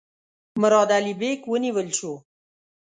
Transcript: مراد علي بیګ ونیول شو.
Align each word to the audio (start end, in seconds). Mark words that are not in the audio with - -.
مراد 0.61 0.89
علي 0.97 1.13
بیګ 1.19 1.39
ونیول 1.51 1.87
شو. 1.99 2.13